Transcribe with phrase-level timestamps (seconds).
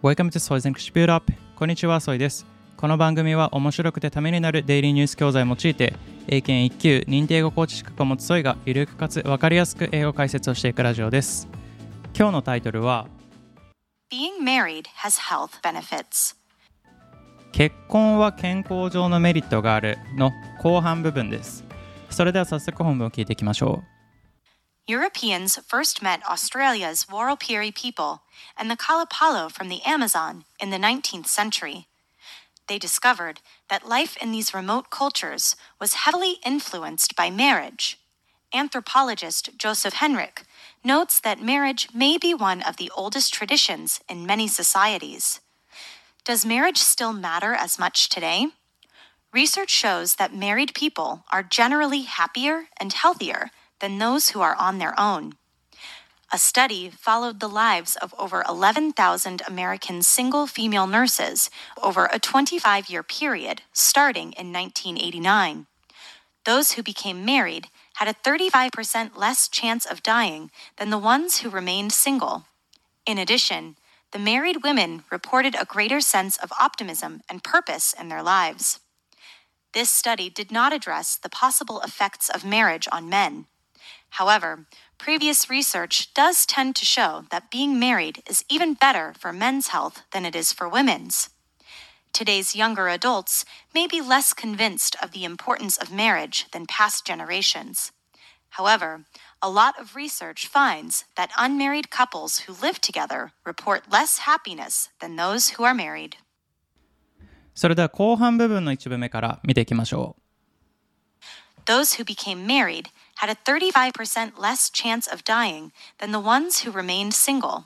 [0.00, 2.46] Welcome to Soy's English Build Up こんにちは、ソイです。
[2.76, 5.92] この番組は面白くてためになるデイリーニュース教材を用いて、
[6.28, 11.48] 英検1級認定英語コーチ資格を持つソイがゆるくかつわかりやすく英語解説をしていくラジオです。
[12.16, 13.08] 今日のタイトルは、
[14.12, 16.36] Being married has health benefits.
[17.50, 20.30] 結婚は健康上のメリットがあるの
[20.62, 21.64] 後半部分です。
[22.08, 23.97] それでは早速本文を聞いていきましょう。
[24.88, 28.22] Europeans first met Australia's Warlpiri people
[28.56, 31.86] and the Kalapalo from the Amazon in the 19th century.
[32.68, 37.98] They discovered that life in these remote cultures was heavily influenced by marriage.
[38.54, 40.44] Anthropologist Joseph Henrich
[40.82, 45.40] notes that marriage may be one of the oldest traditions in many societies.
[46.24, 48.46] Does marriage still matter as much today?
[49.34, 54.78] Research shows that married people are generally happier and healthier than those who are on
[54.78, 55.34] their own.
[56.30, 61.48] A study followed the lives of over 11,000 American single female nurses
[61.82, 65.66] over a 25 year period starting in 1989.
[66.44, 71.50] Those who became married had a 35% less chance of dying than the ones who
[71.50, 72.44] remained single.
[73.06, 73.76] In addition,
[74.12, 78.80] the married women reported a greater sense of optimism and purpose in their lives.
[79.72, 83.46] This study did not address the possible effects of marriage on men.
[84.11, 84.65] However,
[84.97, 90.03] previous research does tend to show that being married is even better for men's health
[90.11, 91.29] than it is for women's.
[92.13, 97.91] Today's younger adults may be less convinced of the importance of marriage than past generations.
[98.51, 99.05] However,
[99.41, 105.15] a lot of research finds that unmarried couples who live together report less happiness than
[105.15, 106.17] those who are married.
[107.55, 110.23] それでは後半部分の一部目から見ていきましょう。
[111.65, 112.85] Those who became married
[113.17, 117.65] had a 35% less chance of dying than the ones who remained single.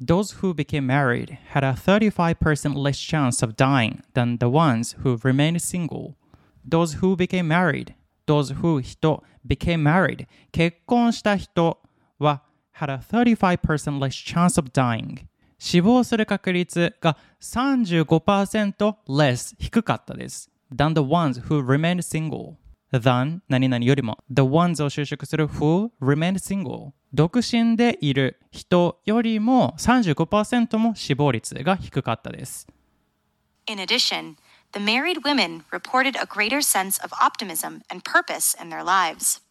[0.00, 5.18] Those who became married had a 35% less chance of dying than the ones who
[5.22, 6.16] remained single.
[6.64, 7.94] Those who became married,
[8.26, 11.78] those who 人 became married 結婚した人
[12.18, 15.26] は had a 35% less chance of dying
[15.58, 22.56] 死亡する確率が35% less 低かったです than the ones who remained single
[22.91, 32.67] Than 何々よりも the ones を修飾する who remained single 独身でいる人よりも35%も死亡率が低かったです
[33.67, 34.35] In addition,
[34.73, 39.41] the married women reported a greater sense of optimism and purpose in their lives.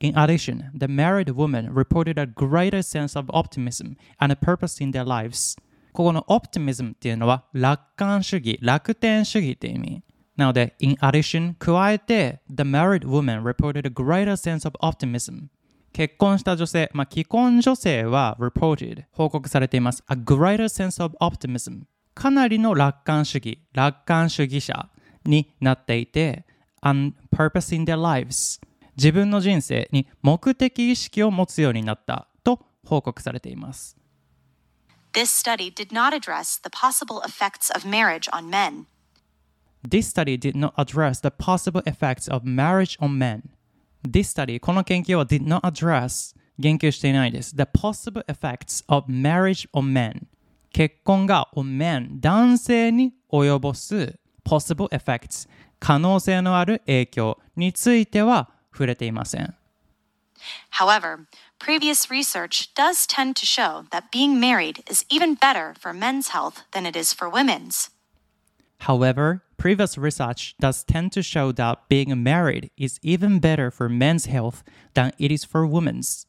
[0.00, 4.92] In addition, the married woman reported a greater sense of optimism and a purpose in
[4.92, 5.56] their lives.
[5.92, 10.02] ここの optimism っていうのは楽観主義、楽天主義って意味。
[10.36, 15.48] なので、in addition 加えて、the married woman reported a greater sense of optimism.
[15.92, 20.02] 結婚した女性、まあ、既婚女性は reported 報告されています。
[20.08, 21.82] a greater sense of optimism
[22.14, 24.88] かなりの楽観主義、楽観主義者
[25.24, 26.44] になっていて、
[26.80, 28.60] and purpose in their lives
[28.96, 33.96] 自分の人生に目的意識を持つようになったと報告されています。
[35.12, 38.86] This study did not address the possible effects of marriage on men.
[39.87, 43.43] This study did not address the possible effects of marriage on men.
[44.03, 47.55] This study, この研究は did not address 言及していないです。
[47.55, 50.27] The possible effects of marriage on men.
[50.71, 55.47] 結婚が on men 男性に及ぼす possible effects
[55.79, 59.55] 可能性のある影響については触れていません。
[60.71, 61.25] However,
[61.59, 66.63] previous research does tend to show that being married is even better for men's health
[66.71, 67.91] than it is for women's.
[68.86, 74.26] However, previous research does tend to show that being married is even better for men's
[74.26, 74.62] health
[74.92, 76.26] than it is for women's.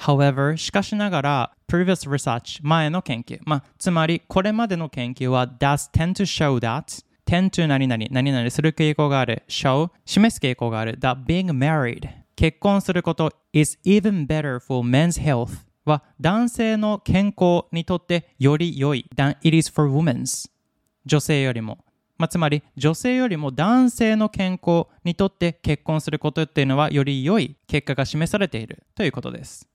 [0.00, 11.24] However, しかしながら、previous research 前の研究、まあ、つまりこれまでの研究は does tend to show that tend to 何々何々する傾向がある show 示す傾向がある that
[11.24, 20.50] being married 結婚すること is even better for men's health は男性の健康にとってより良い than it is for women's
[21.06, 21.78] 女性よりも、
[22.18, 29.68] まあ、つまり女性よりも男性の健康にとって結婚することっていうのはより良い結果が示されているということです。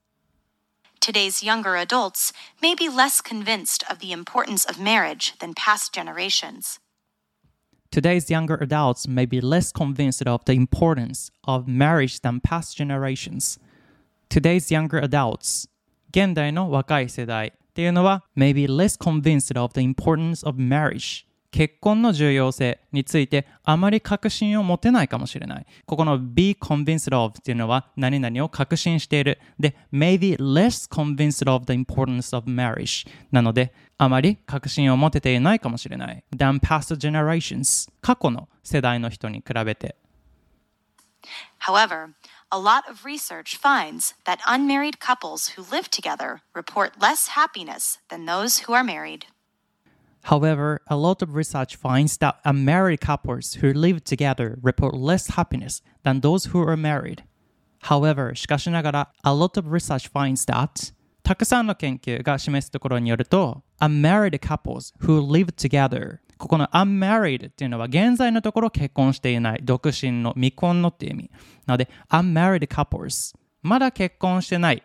[1.00, 6.78] Today's younger adults may be less convinced of the importance of marriage than past generations.
[7.90, 13.58] Today's younger adults may be less convinced of the importance of marriage than past generations.
[14.28, 15.68] Today's younger adults
[16.14, 25.66] 現代の若い世代っていうのは may be less convinced of the importance of marriage 結婚の重要性についてあまり確信を持てないかもしれない。
[25.84, 29.38] ここの be convinced of っていうのは何々を確信している。
[29.60, 36.24] で、maybe less convinced of the importance of marriage なので、あまり確信を持てていないかもしれない。
[36.34, 39.96] than past generations 過去の世代の人に比べて。
[41.60, 42.14] However,
[42.51, 48.25] a lot of research finds that unmarried couples who live together report less happiness than
[48.25, 49.25] those who are married.
[50.23, 55.81] However, a lot of research finds that unmarried couples who live together report less happiness
[56.03, 57.23] than those who are married.
[57.83, 60.93] However, しかしながら、a lot of research finds that
[61.23, 71.30] たくさんの研究が示すところによると、unmarried couples who live together ここの unmarried っていうのは現在のところ結婚していない独身の未婚のっていう意味。
[71.66, 74.82] なので unmarried couples まだ結婚してない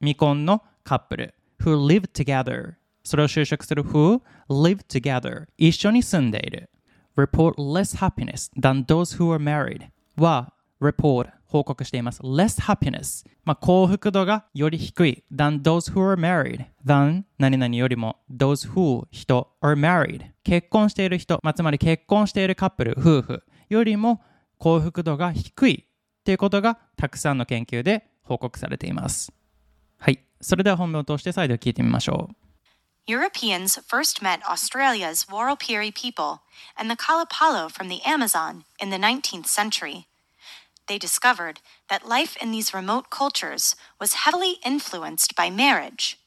[0.00, 2.74] 未婚のカップル who live together
[3.04, 4.20] それを就職する who
[4.50, 6.68] live together 一緒に住んでいる
[7.16, 9.88] report less happiness than those who are married
[10.18, 12.20] は report 報告しています。
[12.22, 24.22] less happiness、まあ、幸福度がより低い than those who are married than 何々よりも those who 人 are married 結婚している人、まあ、つまり結婚しているカップル夫婦よりも
[24.58, 25.86] 幸福度が低い
[26.24, 29.32] ということがたくさんの研究で報告されています。
[29.96, 30.20] はい。
[30.40, 32.48] それでは本文を通して再度聞いてみましょう。
[33.10, 36.40] Europeans first met Australia's Warlpiri people
[36.76, 40.06] and the Kalapalo from the Amazon in the 19th century.
[40.88, 46.18] They discovered that life in these remote cultures was heavily influenced by marriage.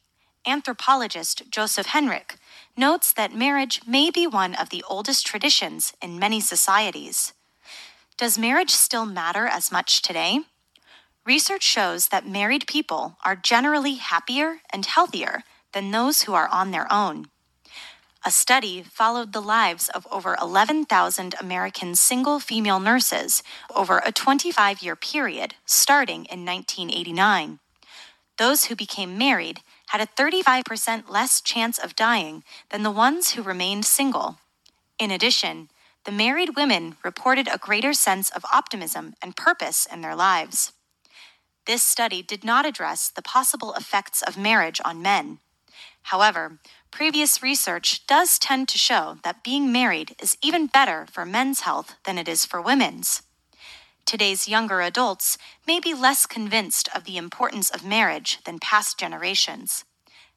[0.47, 2.37] Anthropologist Joseph Henrich
[2.77, 7.33] notes that marriage may be one of the oldest traditions in many societies.
[8.17, 10.39] Does marriage still matter as much today?
[11.25, 15.43] Research shows that married people are generally happier and healthier
[15.73, 17.27] than those who are on their own.
[18.23, 23.41] A study followed the lives of over 11,000 American single female nurses
[23.73, 27.59] over a 25 year period starting in 1989.
[28.37, 33.41] Those who became married had a 35% less chance of dying than the ones who
[33.41, 34.37] remained single.
[34.99, 35.69] In addition,
[36.05, 40.73] the married women reported a greater sense of optimism and purpose in their lives.
[41.65, 45.39] This study did not address the possible effects of marriage on men.
[46.03, 46.59] However,
[46.91, 51.95] previous research does tend to show that being married is even better for men's health
[52.05, 53.23] than it is for women's.
[54.05, 59.85] Today's younger adults may be less convinced of the importance of marriage than past generations.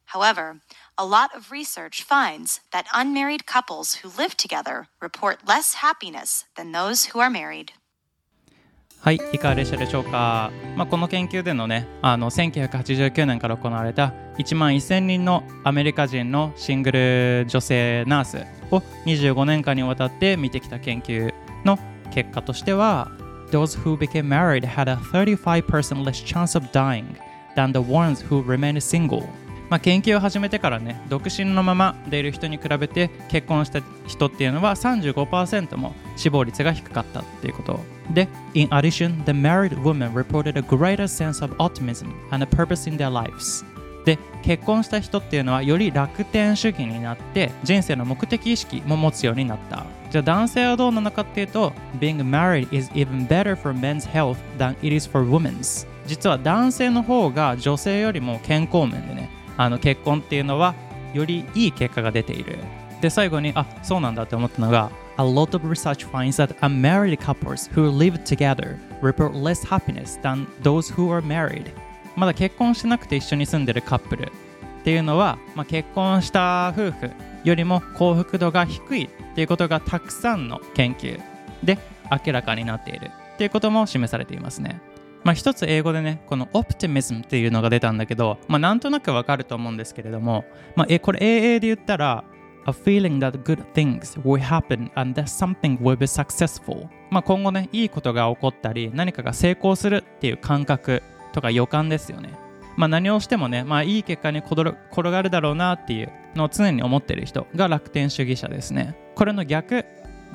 [0.06, 0.60] However,
[0.96, 6.72] a lot of research finds that unmarried couples who live together report less happiness than
[6.72, 7.72] those who are married.
[9.04, 18.38] はい、いかがでしたでしょうか、まあ、この研究でのねあの1989年から行われた1万1000人のアメリカ人のシングル女性ナース
[18.70, 21.34] を25年間にわたって見てきた研究
[21.66, 21.78] の
[22.14, 23.10] 結果としては
[23.50, 27.04] Those who became married had a 35% less chance of dying
[27.56, 29.28] than the ones who remained single.
[29.74, 37.80] まあ、研究を始めてからね独身のままでいる人に比べて結婚した人っていうのは35%も死亡率が低かったっていうこと
[38.12, 42.96] で In addition, the married women reported a greater sense of optimism and a purpose in
[42.96, 43.64] their lives
[44.04, 60.74] で結婚した人っていうのはより楽天主義になって人生の目的意識も持つようになったじゃあ男性はどうなのかっていうと Being married is even better for men's health than it is for women's 実は男性の方が女性よりも健康面でねあの結婚っていうのは
[61.12, 62.58] よりいい結果が出ている。
[63.00, 70.92] で、最後に、あ、そうなんだって思ったのが、A lot of research finds that unmarried couples who live together report less happiness than those
[70.92, 71.72] who are married.
[72.16, 77.10] まだ結婚してなくて一緒に住んでるカップルっていうのは、まあ、結婚した夫婦
[77.44, 81.20] よりも幸福度が低いっていうことがたくさんの研究
[81.62, 81.78] で
[82.26, 84.80] 明らかになっているっていうことも示されていますね。
[85.24, 90.44] まあ、一つ英語でね、この optimism っていうのが出たんだけど、まあ、なんとなくわかると思うんですけれども、
[90.76, 92.24] まあ、これ AA で言ったら、
[92.66, 96.88] a feeling that good things will happen and that something will be successful。
[97.10, 101.02] まあ、今後ね、いいことが起こったり、何かが成功するっていう感覚
[101.32, 102.30] とか予感ですよね。
[102.76, 104.74] まあ、何をしてもね、まあ、いい結果に転
[105.10, 108.94] がるだろうなっていうのを常に思ってる人が楽天主義者ですね。
[109.14, 109.84] これの逆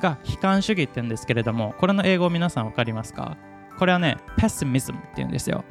[0.00, 3.36] が悲観主義って言うんですけれども、これの英語皆さんわかりますか？
[3.80, 5.64] これはね、pessimism って言うんですよ。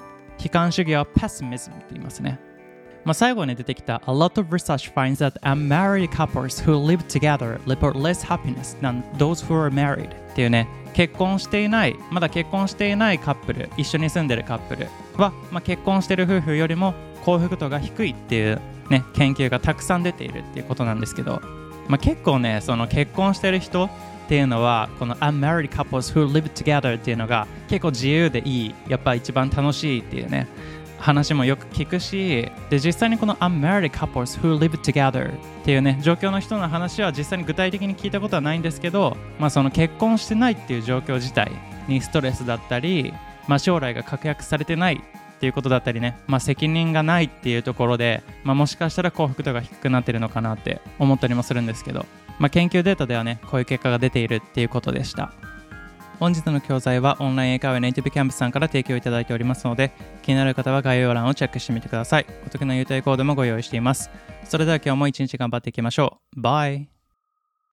[0.43, 2.39] 悲観主義は pessimism って言いますね。
[3.05, 9.03] まあ、最後に出てきた A lot of research finds that unmarried couples who live together report less happiness than
[9.17, 21.41] those who are married っていうね結婚していないまだ結婚していないカップル一緒に住んでるカップルは、まあ、結婚してる夫婦よりも幸福度が低いっていうね研究がたくさん出ているっていうことなんですけど
[21.89, 23.89] まあ、結構ねその結婚してる人
[24.29, 30.47] っていうのはこの unmarried couples who live together っていうのが結構自由でいいやっぱ一番楽しいっていうね
[30.99, 41.51] 話もよく聞くしで実際にこの unmarried couples who live together っていうね状況の人の話は実際に具体的に聞いたことはないんですけど、まあ、その結婚してないっていう状況自体
[41.87, 43.11] にストレスだったり、
[43.47, 45.01] まあ、将来が確約されてない
[45.37, 52.05] っていうことだったりね、まあ、責任がないっていうところで、まあ、もしかしたら幸福度が低くなってるのかなって思ったりもするんですけど、
[52.39, 55.33] まあ、研究データではねこういう結果が出ているっていうことでした。
[56.19, 62.25] 本日の教材はオンライン英会話ネイティブキャンプさんから提供いただいておりますので気になる方は概要欄をチェックしてみてください。
[62.45, 64.09] お得な優待コードもご用意しています。
[64.43, 66.41] それでは今日も一日頑張っていきましょう。
[66.41, 66.98] バイ。